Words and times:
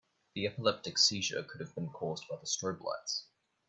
The 0.33 0.47
epileptic 0.47 0.97
seizure 0.97 1.43
could 1.43 1.61
have 1.61 1.75
been 1.75 1.89
cause 1.89 2.25
by 2.27 2.37
the 2.37 2.47
strobe 2.47 2.81
lights. 2.81 3.25